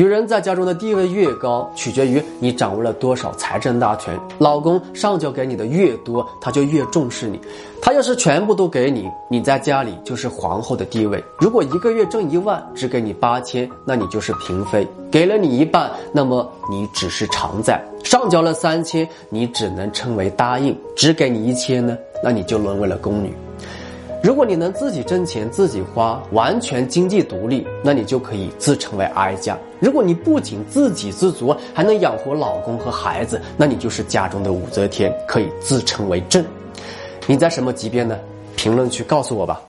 [0.00, 4.18] 女人在家中的地位越高，取决于你掌握了多少财政大权。
[4.38, 7.38] 老公上交给你的越多，他就越重视你。
[7.82, 11.22] 他要是全部都给你，你在家里就是皇后的地位。
[11.38, 17.78] 如果一个月挣一万，只给你八千，那你就是嫔妃；给了你一半，那么你只是常在。
[18.02, 21.94] 上交了三千，你只能称为答应；只给你一千呢，
[22.24, 23.34] 那你就沦为了宫女。
[24.22, 29.58] 如果你能自己挣钱自己花，完全经济独立，那你就可以自称为哀家。
[29.78, 36.44] 如果你不仅自给自足，还能养活老公和孩子，那你就是家中的武则天，可以自称为朕。
[37.26, 38.18] 你在什么级别呢？
[38.56, 39.58] 评论区告诉我吧。